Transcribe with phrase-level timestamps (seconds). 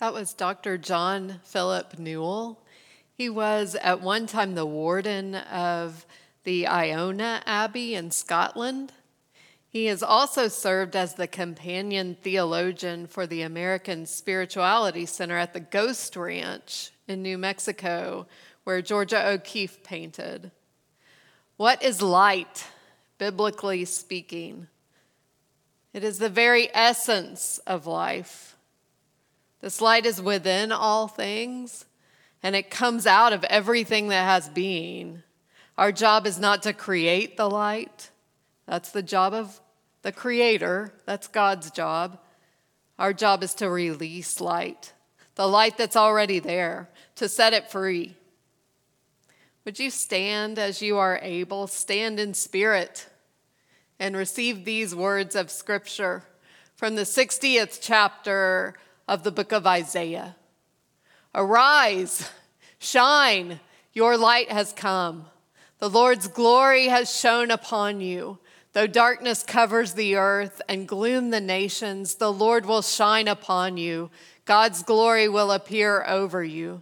[0.00, 0.78] That was Dr.
[0.78, 2.58] John Philip Newell.
[3.12, 6.06] He was at one time the warden of
[6.44, 8.94] the Iona Abbey in Scotland.
[9.68, 15.60] He has also served as the companion theologian for the American Spirituality Center at the
[15.60, 18.26] Ghost Ranch in New Mexico,
[18.64, 20.50] where Georgia O'Keeffe painted.
[21.58, 22.66] What is light,
[23.18, 24.68] biblically speaking?
[25.92, 28.49] It is the very essence of life.
[29.60, 31.84] This light is within all things,
[32.42, 35.22] and it comes out of everything that has being.
[35.76, 38.10] Our job is not to create the light,
[38.66, 39.60] that's the job of
[40.02, 42.18] the Creator, that's God's job.
[42.98, 44.92] Our job is to release light,
[45.34, 48.14] the light that's already there, to set it free.
[49.64, 53.08] Would you stand as you are able, stand in spirit,
[53.98, 56.22] and receive these words of Scripture
[56.76, 58.74] from the 60th chapter
[59.10, 60.36] of the book of Isaiah.
[61.34, 62.30] Arise,
[62.78, 63.58] shine,
[63.92, 65.24] your light has come.
[65.80, 68.38] The Lord's glory has shone upon you.
[68.72, 74.10] Though darkness covers the earth and gloom the nations, the Lord will shine upon you.
[74.44, 76.80] God's glory will appear over you.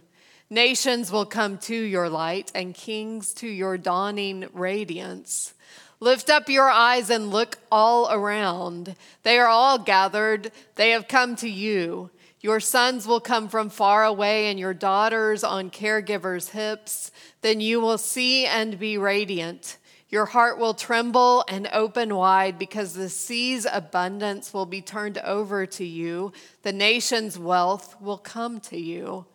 [0.51, 5.55] Nations will come to your light, and kings to your dawning radiance.
[5.99, 8.95] Lift up your eyes and look all around.
[9.23, 12.11] They are all gathered, they have come to you.
[12.41, 17.11] Your sons will come from far away, and your daughters on caregivers' hips.
[17.41, 19.77] Then you will see and be radiant.
[20.07, 25.65] Your heart will tremble and open wide because the sea's abundance will be turned over
[25.67, 26.31] to you.
[26.63, 29.25] The nation's wealth will come to you.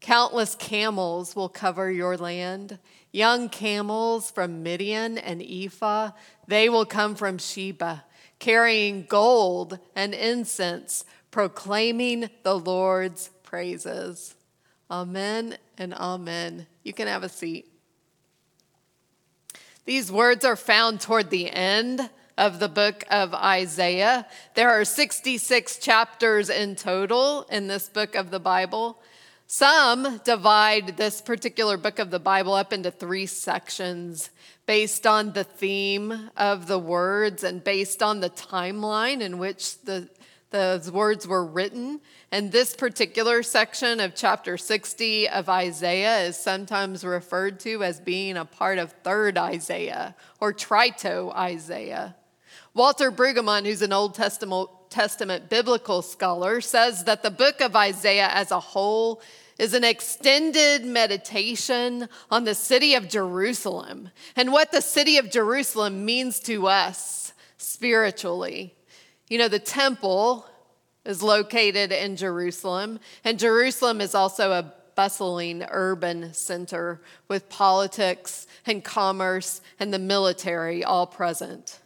[0.00, 2.78] Countless camels will cover your land.
[3.12, 6.12] Young camels from Midian and Ephah,
[6.46, 8.04] they will come from Sheba,
[8.38, 14.34] carrying gold and incense proclaiming the Lord's praises.
[14.90, 16.66] Amen and amen.
[16.82, 17.66] You can have a seat.
[19.84, 24.26] These words are found toward the end of the book of Isaiah.
[24.54, 29.00] There are 66 chapters in total in this book of the Bible.
[29.46, 34.30] Some divide this particular book of the Bible up into three sections
[34.64, 40.08] based on the theme of the words and based on the timeline in which the
[40.50, 42.00] those words were written.
[42.32, 48.36] And this particular section of chapter 60 of Isaiah is sometimes referred to as being
[48.36, 52.16] a part of 3rd Isaiah or Trito Isaiah.
[52.74, 58.28] Walter Brueggemann, who's an Old Testament, Testament biblical scholar, says that the book of Isaiah
[58.32, 59.22] as a whole
[59.58, 66.04] is an extended meditation on the city of Jerusalem and what the city of Jerusalem
[66.04, 68.74] means to us spiritually.
[69.30, 70.44] You know, the temple
[71.06, 78.84] is located in Jerusalem, and Jerusalem is also a bustling urban center with politics and
[78.84, 81.79] commerce and the military all present.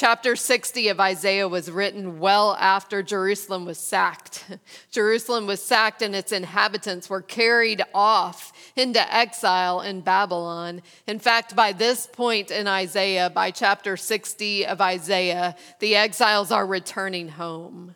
[0.00, 4.46] Chapter 60 of Isaiah was written well after Jerusalem was sacked.
[4.90, 10.80] Jerusalem was sacked and its inhabitants were carried off into exile in Babylon.
[11.06, 16.64] In fact, by this point in Isaiah, by chapter 60 of Isaiah, the exiles are
[16.64, 17.94] returning home.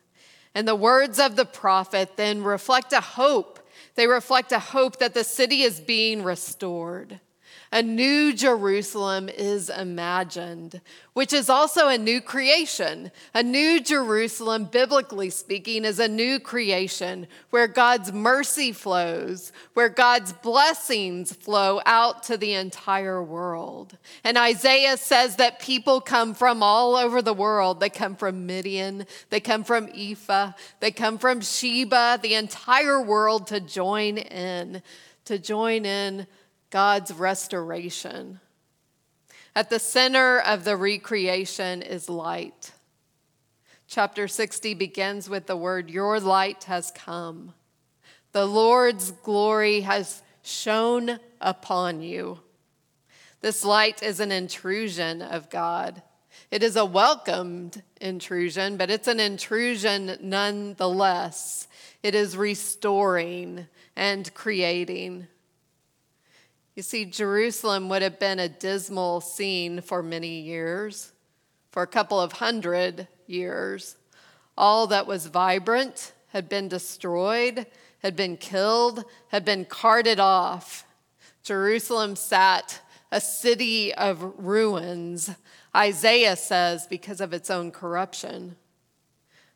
[0.54, 3.66] And the words of the prophet then reflect a hope.
[3.94, 7.18] They reflect a hope that the city is being restored
[7.74, 10.80] a new Jerusalem is imagined,
[11.12, 13.10] which is also a new creation.
[13.34, 20.32] A new Jerusalem, biblically speaking, is a new creation where God's mercy flows, where God's
[20.32, 23.98] blessings flow out to the entire world.
[24.22, 27.80] And Isaiah says that people come from all over the world.
[27.80, 33.48] They come from Midian, they come from Ephah, they come from Sheba, the entire world
[33.48, 34.80] to join in,
[35.24, 36.28] to join in
[36.74, 38.40] God's restoration.
[39.54, 42.72] At the center of the recreation is light.
[43.86, 47.54] Chapter 60 begins with the word, Your light has come.
[48.32, 52.40] The Lord's glory has shone upon you.
[53.40, 56.02] This light is an intrusion of God.
[56.50, 61.68] It is a welcomed intrusion, but it's an intrusion nonetheless.
[62.02, 65.28] It is restoring and creating.
[66.74, 71.12] You see, Jerusalem would have been a dismal scene for many years,
[71.70, 73.96] for a couple of hundred years.
[74.56, 77.66] All that was vibrant had been destroyed,
[78.02, 80.84] had been killed, had been carted off.
[81.42, 82.80] Jerusalem sat
[83.12, 85.30] a city of ruins,
[85.76, 88.56] Isaiah says, because of its own corruption.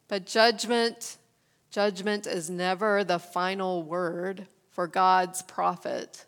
[0.06, 1.18] But judgment
[1.70, 6.24] Judgment is never the final word for God's prophet.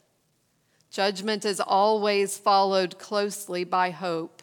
[0.91, 4.43] Judgment is always followed closely by hope.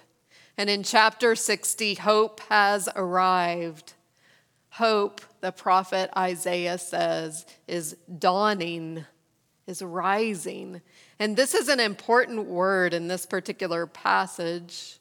[0.58, 3.94] And in chapter 60, hope has arrived.
[4.72, 9.06] Hope, the prophet Isaiah says, is dawning,
[9.68, 10.82] is rising.
[11.20, 15.00] And this is an important word in this particular passage.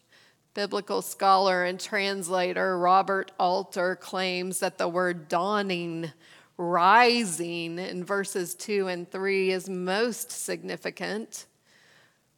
[0.54, 6.10] Biblical scholar and translator Robert Alter claims that the word dawning,
[6.56, 11.47] rising in verses 2 and 3 is most significant.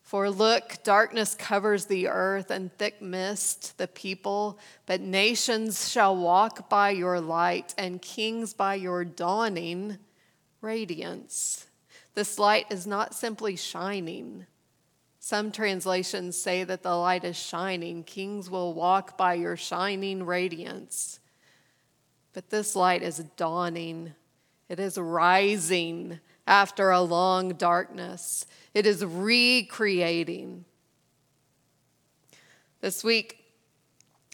[0.03, 6.71] For look, darkness covers the earth and thick mist the people, but nations shall walk
[6.71, 9.99] by your light and kings by your dawning
[10.63, 11.67] radiance.
[12.15, 14.47] This light is not simply shining.
[15.21, 18.03] Some translations say that the light is shining.
[18.03, 21.21] Kings will walk by your shining radiance.
[22.33, 24.15] But this light is dawning,
[24.69, 28.47] it is rising after a long darkness.
[28.75, 30.65] It is recreating.
[32.81, 33.39] This week,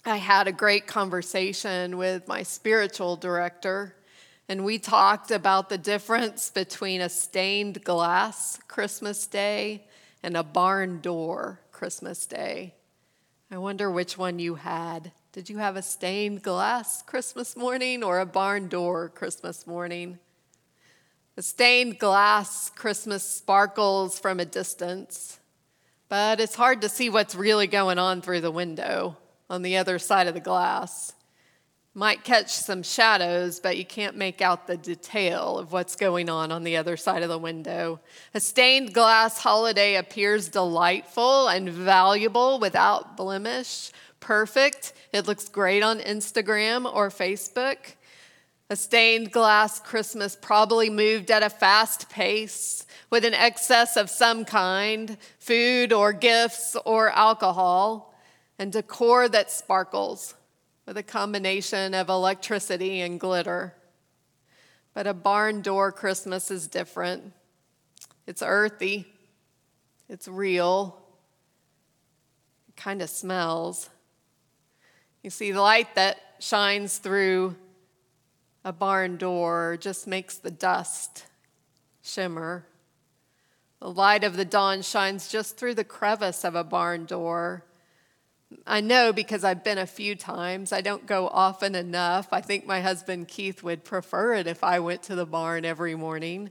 [0.04, 3.96] I had a great conversation with my spiritual director,
[4.48, 9.86] and we talked about the difference between a stained glass Christmas day
[10.22, 12.74] and a barn door Christmas day.
[13.50, 15.12] I wonder which one you had.
[15.34, 20.20] Did you have a stained glass Christmas morning or a barn door Christmas morning?
[21.34, 25.40] The stained glass Christmas sparkles from a distance,
[26.08, 29.16] but it's hard to see what's really going on through the window
[29.50, 31.14] on the other side of the glass.
[31.96, 36.52] Might catch some shadows, but you can't make out the detail of what's going on
[36.52, 37.98] on the other side of the window.
[38.34, 43.90] A stained glass holiday appears delightful and valuable without blemish,
[44.24, 44.94] perfect.
[45.12, 47.76] It looks great on Instagram or Facebook.
[48.70, 54.46] A stained glass Christmas probably moved at a fast pace with an excess of some
[54.46, 58.14] kind food or gifts or alcohol,
[58.58, 60.34] and decor that sparkles
[60.86, 63.74] with a combination of electricity and glitter.
[64.94, 67.32] But a barn door Christmas is different.
[68.26, 69.06] It's earthy,
[70.08, 70.98] it's real,
[72.68, 73.90] it kind of smells.
[75.24, 77.56] You see, the light that shines through
[78.62, 81.24] a barn door just makes the dust
[82.02, 82.66] shimmer.
[83.80, 87.64] The light of the dawn shines just through the crevice of a barn door.
[88.66, 90.74] I know because I've been a few times.
[90.74, 92.28] I don't go often enough.
[92.30, 95.94] I think my husband Keith would prefer it if I went to the barn every
[95.94, 96.50] morning.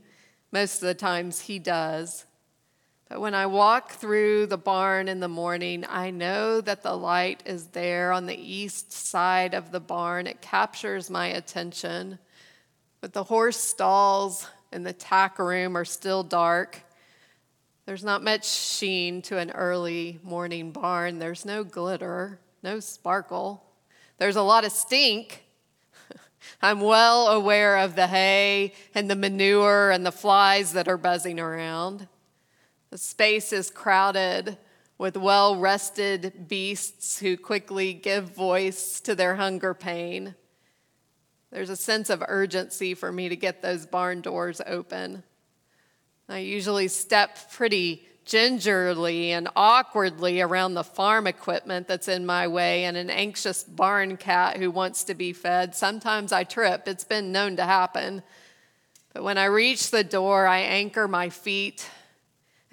[0.50, 2.24] Most of the times he does.
[3.08, 7.42] But when I walk through the barn in the morning, I know that the light
[7.44, 10.26] is there on the east side of the barn.
[10.26, 12.18] It captures my attention.
[13.00, 16.82] But the horse stalls and the tack room are still dark.
[17.86, 21.18] There's not much sheen to an early morning barn.
[21.18, 23.62] There's no glitter, no sparkle.
[24.16, 25.44] There's a lot of stink.
[26.62, 31.38] I'm well aware of the hay and the manure and the flies that are buzzing
[31.38, 32.08] around.
[32.94, 34.56] The space is crowded
[34.98, 40.36] with well rested beasts who quickly give voice to their hunger pain.
[41.50, 45.24] There's a sense of urgency for me to get those barn doors open.
[46.28, 52.84] I usually step pretty gingerly and awkwardly around the farm equipment that's in my way
[52.84, 55.74] and an anxious barn cat who wants to be fed.
[55.74, 58.22] Sometimes I trip, it's been known to happen.
[59.12, 61.90] But when I reach the door, I anchor my feet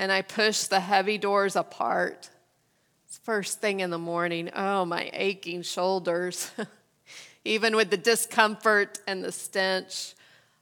[0.01, 2.31] and I push the heavy doors apart.
[3.21, 4.49] First thing in the morning.
[4.55, 6.49] Oh, my aching shoulders.
[7.45, 10.15] Even with the discomfort and the stench,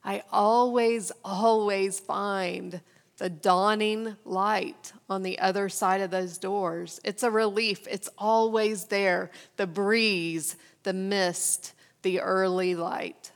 [0.03, 2.81] I always, always find
[3.15, 6.99] the dawning light on the other side of those doors.
[7.05, 9.31] It's a relief, it's always there.
[9.55, 13.31] The breeze, the mist, the early light.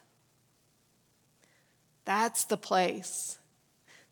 [2.04, 3.40] That's the place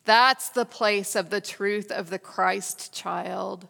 [0.04, 3.68] that's the place of the truth of the Christ child.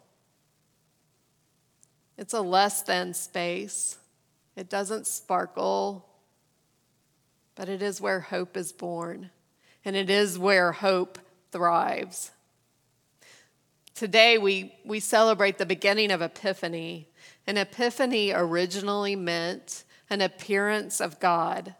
[2.17, 3.97] It's a less than space,
[4.55, 6.05] it doesn't sparkle,
[7.55, 9.29] but it is where hope is born,
[9.83, 11.19] and it is where hope
[11.51, 12.31] thrives.
[13.95, 17.07] Today, we, we celebrate the beginning of Epiphany.
[17.45, 21.75] An epiphany originally meant an appearance of God,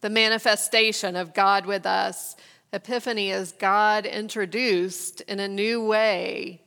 [0.00, 2.36] the manifestation of God with us
[2.72, 6.62] Epiphany is God introduced in a new way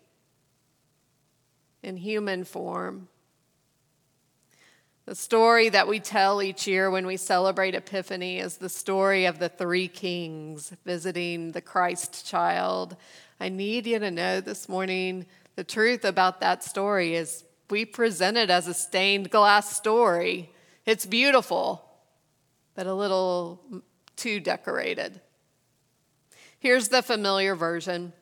[1.83, 3.07] in human form.
[5.05, 9.39] The story that we tell each year when we celebrate Epiphany is the story of
[9.39, 12.95] the three kings visiting the Christ child.
[13.39, 15.25] I need you to know this morning
[15.55, 20.51] the truth about that story is we present it as a stained glass story.
[20.85, 21.83] It's beautiful,
[22.75, 23.83] but a little
[24.15, 25.21] too decorated.
[26.59, 28.13] Here's the familiar version.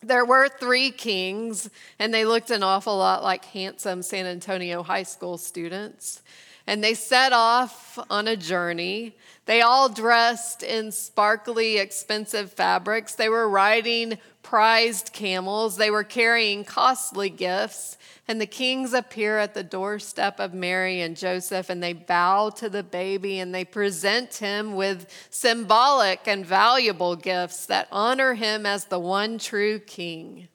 [0.00, 5.02] There were three kings, and they looked an awful lot like handsome San Antonio high
[5.02, 6.22] school students.
[6.68, 9.16] And they set off on a journey.
[9.46, 13.14] They all dressed in sparkly, expensive fabrics.
[13.14, 15.78] They were riding prized camels.
[15.78, 17.96] They were carrying costly gifts.
[18.28, 22.68] And the kings appear at the doorstep of Mary and Joseph, and they bow to
[22.68, 28.84] the baby and they present him with symbolic and valuable gifts that honor him as
[28.84, 30.48] the one true king.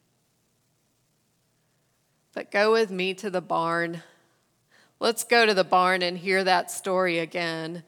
[2.35, 4.03] But go with me to the barn.
[5.03, 7.83] Let's go to the barn and hear that story again.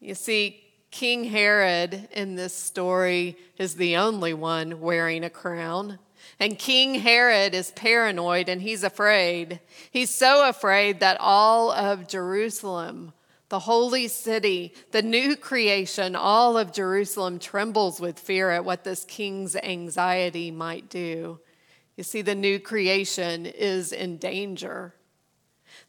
[0.00, 5.98] You see, King Herod in this story is the only one wearing a crown.
[6.40, 9.60] And King Herod is paranoid and he's afraid.
[9.90, 13.12] He's so afraid that all of Jerusalem,
[13.50, 19.04] the holy city, the new creation, all of Jerusalem trembles with fear at what this
[19.04, 21.38] king's anxiety might do.
[21.98, 24.94] You see, the new creation is in danger.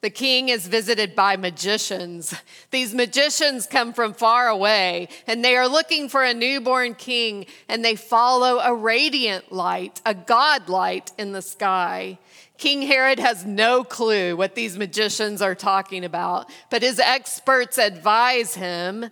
[0.04, 2.36] The king is visited by magicians.
[2.72, 7.86] These magicians come from far away and they are looking for a newborn king and
[7.86, 12.20] they follow a radiant light, a God light in the sky.
[12.58, 18.56] King Herod has no clue what these magicians are talking about, but his experts advise
[18.56, 19.10] him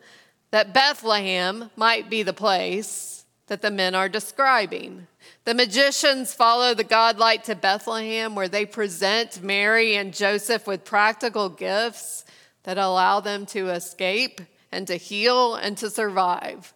[0.49, 5.07] that Bethlehem might be the place that the men are describing.
[5.43, 11.49] The magicians follow the godlight to Bethlehem, where they present Mary and Joseph with practical
[11.49, 12.25] gifts
[12.61, 14.39] that allow them to escape
[14.71, 16.75] and to heal and to survive.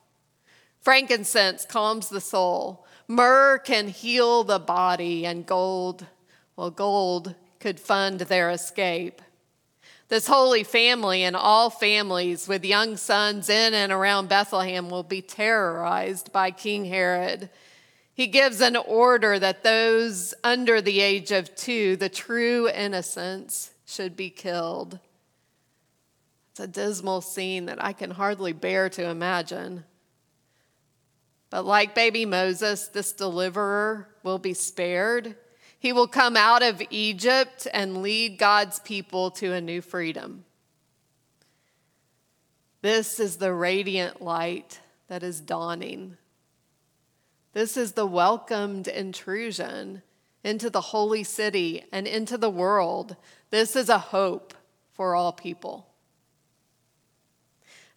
[0.81, 2.87] Frankincense calms the soul.
[3.07, 6.07] Myrrh can heal the body, and gold,
[6.55, 9.21] well, gold could fund their escape.
[10.07, 15.21] This holy family and all families with young sons in and around Bethlehem will be
[15.21, 17.49] terrorized by King Herod
[18.15, 24.15] he gives an order that those under the age of two, the true innocents, should
[24.15, 24.99] be killed.
[26.51, 29.83] It's a dismal scene that I can hardly bear to imagine.
[31.49, 35.35] But like baby Moses, this deliverer will be spared.
[35.77, 40.45] He will come out of Egypt and lead God's people to a new freedom.
[42.81, 44.79] This is the radiant light
[45.09, 46.15] that is dawning.
[47.55, 50.01] This is the welcomed intrusion
[50.43, 53.15] into the holy city and into the world.
[53.49, 54.53] This is a hope
[54.91, 55.87] for all people.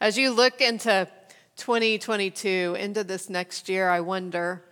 [0.01, 1.09] As you look into
[1.57, 4.63] 2022, into this next year, I wonder,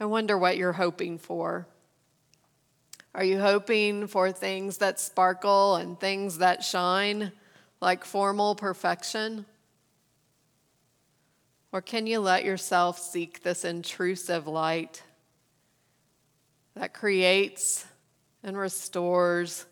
[0.00, 1.66] I wonder what you're hoping for.
[3.14, 7.30] Are you hoping for things that sparkle and things that shine,
[7.82, 9.44] like formal perfection?
[11.74, 15.02] Or can you let yourself seek this intrusive light
[16.76, 17.84] that creates
[18.44, 19.66] and restores,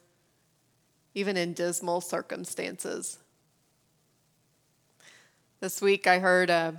[1.15, 3.21] even in dismal circumstances?
[5.61, 6.73] This week I heard uh,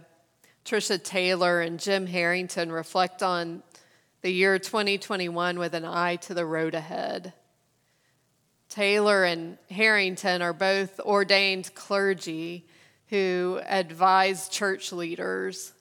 [0.66, 3.64] Trisha Taylor and Jim Herrington reflect on
[4.24, 7.32] the year 2021 with an eye to the road ahead.
[8.68, 12.66] Taylor and Herrington are both ordained clergy
[13.14, 15.72] who advise church leaders.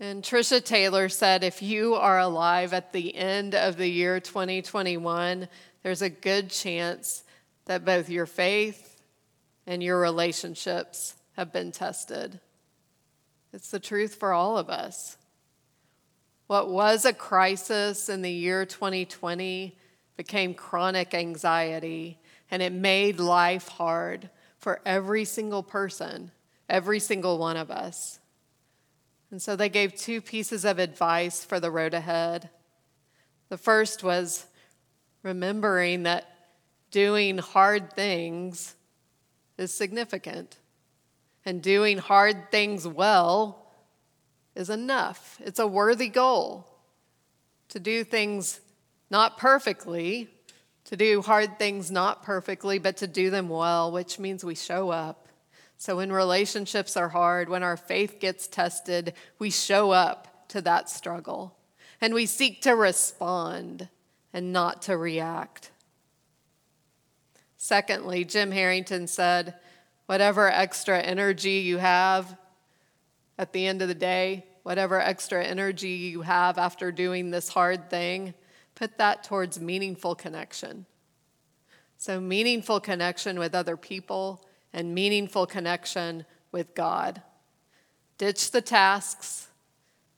[0.00, 5.46] And Trisha Taylor said if you are alive at the end of the year 2021,
[5.82, 7.22] there's a good chance
[7.66, 8.98] that both your faith
[9.66, 12.40] and your relationships have been tested.
[13.52, 15.18] It's the truth for all of us.
[16.46, 19.76] What was a crisis in the year 2020
[20.16, 22.18] became chronic anxiety,
[22.50, 26.30] and it made life hard for every single person,
[26.68, 28.18] every single one of us.
[29.30, 32.50] And so they gave two pieces of advice for the road ahead.
[33.48, 34.46] The first was
[35.22, 36.26] remembering that
[36.90, 38.74] doing hard things
[39.58, 40.56] is significant,
[41.44, 43.72] and doing hard things well
[44.54, 45.40] is enough.
[45.44, 46.66] It's a worthy goal.
[47.70, 48.60] To do things
[49.10, 50.28] not perfectly
[50.86, 54.90] to do hard things not perfectly, but to do them well, which means we show
[54.90, 55.28] up.
[55.76, 60.88] So when relationships are hard, when our faith gets tested, we show up to that
[60.88, 61.56] struggle
[62.00, 63.88] and we seek to respond
[64.32, 65.70] and not to react.
[67.56, 69.54] Secondly, Jim Herrington said,
[70.06, 72.36] whatever extra energy you have
[73.38, 77.90] at the end of the day, whatever extra energy you have after doing this hard
[77.90, 78.34] thing,
[78.76, 80.86] put that towards meaningful connection.
[81.96, 87.22] So, meaningful connection with other people and meaningful connection with God.
[88.18, 89.48] Ditch the tasks,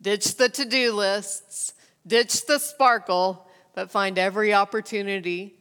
[0.02, 1.72] ditch the to do lists,
[2.06, 5.54] ditch the sparkle, but find every opportunity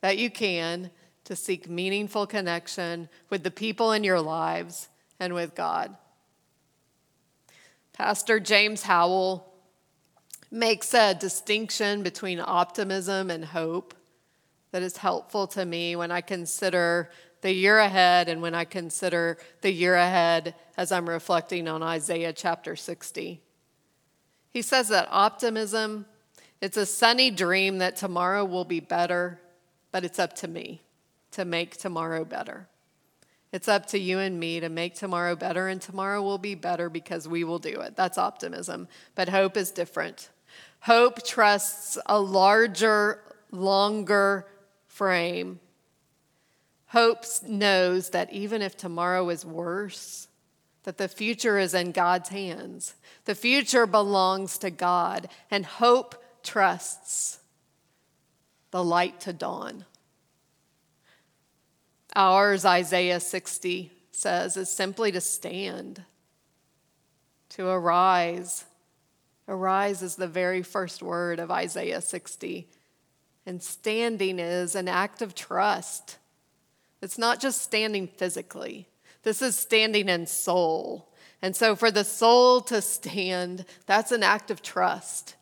[0.00, 0.90] that you can
[1.24, 5.96] to seek meaningful connection with the people in your lives and with God.
[7.92, 9.53] Pastor James Howell
[10.50, 13.94] makes a distinction between optimism and hope
[14.72, 17.10] that is helpful to me when I consider
[17.40, 22.32] the year ahead and when I consider the year ahead as I'm reflecting on Isaiah
[22.32, 23.40] chapter 60.
[24.50, 26.06] He says that optimism
[26.64, 29.38] it's a sunny dream that tomorrow will be better,
[29.92, 30.80] but it's up to me
[31.32, 32.68] to make tomorrow better.
[33.52, 36.88] It's up to you and me to make tomorrow better, and tomorrow will be better
[36.88, 37.96] because we will do it.
[37.96, 38.88] That's optimism.
[39.14, 40.30] But hope is different.
[40.80, 43.20] Hope trusts a larger,
[43.50, 44.46] longer
[44.86, 45.60] frame.
[46.88, 50.28] Hope knows that even if tomorrow is worse,
[50.84, 52.94] that the future is in God's hands.
[53.24, 57.38] The future belongs to God, and hope trusts
[58.70, 59.86] the light to dawn.
[62.14, 66.04] Ours, Isaiah 60 says, is simply to stand,
[67.50, 68.64] to arise.
[69.46, 72.68] Arise is the very first word of Isaiah 60.
[73.46, 76.18] And standing is an act of trust.
[77.02, 78.88] It's not just standing physically,
[79.22, 81.10] this is standing in soul.
[81.42, 85.36] And so, for the soul to stand, that's an act of trust.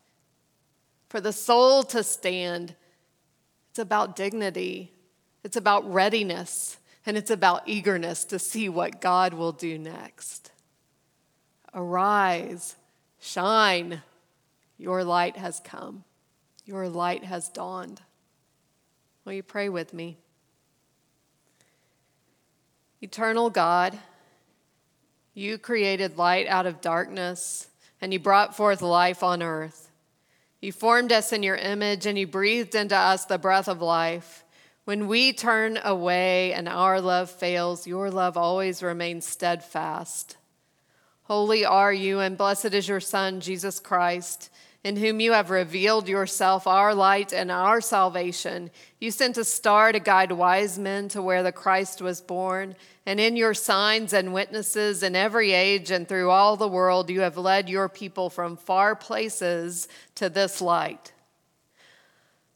[1.07, 2.75] For the soul to stand,
[3.69, 4.91] it's about dignity,
[5.45, 10.51] it's about readiness, and it's about eagerness to see what God will do next.
[11.73, 12.75] Arise,
[13.23, 14.01] shine,
[14.77, 16.03] your light has come,
[16.65, 18.01] your light has dawned.
[19.23, 20.17] Will you pray with me?
[23.01, 23.97] Eternal God,
[25.33, 27.67] you created light out of darkness,
[28.01, 29.89] and you brought forth life on earth.
[30.59, 34.43] You formed us in your image, and you breathed into us the breath of life.
[34.83, 40.35] When we turn away and our love fails, your love always remains steadfast.
[41.23, 44.49] Holy are you, and blessed is your Son, Jesus Christ,
[44.83, 48.69] in whom you have revealed yourself, our light and our salvation.
[48.99, 53.21] You sent a star to guide wise men to where the Christ was born, and
[53.21, 57.37] in your signs and witnesses in every age and through all the world, you have
[57.37, 61.13] led your people from far places to this light.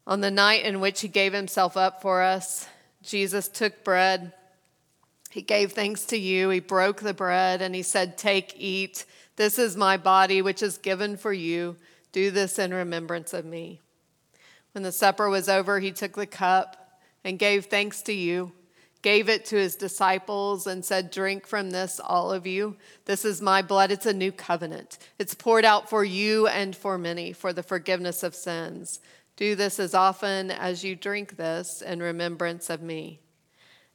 [0.06, 2.68] On the night in which he gave himself up for us,
[3.02, 4.34] Jesus took bread.
[5.30, 6.50] He gave thanks to you.
[6.50, 9.06] He broke the bread and he said, Take, eat.
[9.36, 11.78] This is my body, which is given for you.
[12.12, 13.82] Do this in remembrance of me.
[14.72, 18.52] When the supper was over, he took the cup and gave thanks to you,
[19.02, 22.78] gave it to his disciples, and said, Drink from this, all of you.
[23.06, 23.92] This is my blood.
[23.92, 24.98] It's a new covenant.
[25.20, 29.00] It's poured out for you and for many for the forgiveness of sins.
[29.36, 33.20] Do this as often as you drink this in remembrance of me.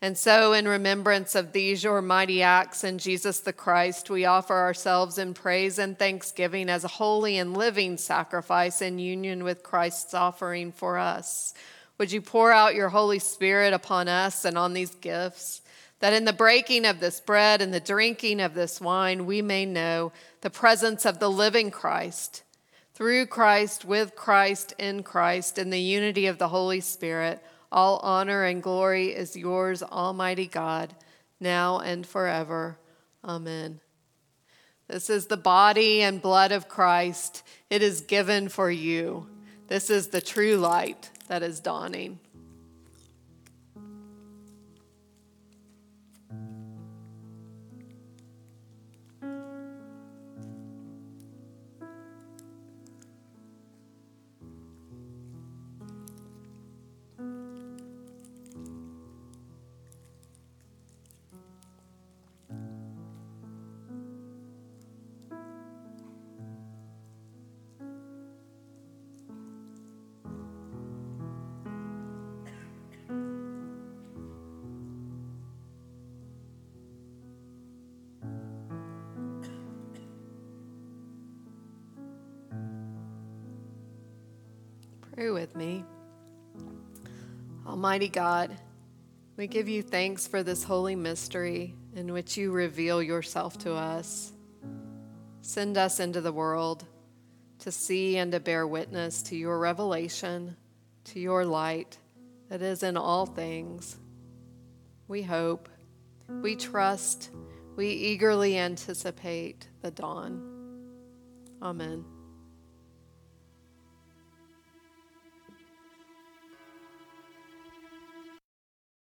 [0.03, 4.57] And so, in remembrance of these your mighty acts in Jesus the Christ, we offer
[4.57, 10.13] ourselves in praise and thanksgiving as a holy and living sacrifice in union with Christ's
[10.13, 11.55] offering for us.
[11.99, 15.63] Would you pour out your Holy Spirit upon us and on these gifts,
[16.01, 19.65] that in the breaking of this bread and the drinking of this wine, we may
[19.65, 20.11] know
[20.41, 22.43] the presence of the living Christ
[22.93, 27.41] through Christ, with Christ, in Christ, in the unity of the Holy Spirit,
[27.73, 30.95] all honor and glory is yours, Almighty God,
[31.41, 32.79] now and forever.
[33.25, 33.81] Amen.
[34.89, 37.43] This is the body and blood of Christ.
[37.71, 39.27] It is given for you.
[39.69, 42.21] This is the true light that is dawning.
[85.23, 85.85] Pray with me.
[87.65, 88.51] Almighty God,
[89.37, 94.33] We give you thanks for this holy mystery in which you reveal yourself to us.
[95.41, 96.85] Send us into the world
[97.61, 100.57] to see and to bear witness to your revelation,
[101.05, 101.99] to your light
[102.49, 103.99] that is in all things.
[105.07, 105.69] We hope,
[106.29, 107.31] we trust,
[107.77, 110.43] we eagerly anticipate the dawn.
[111.63, 112.12] Amen.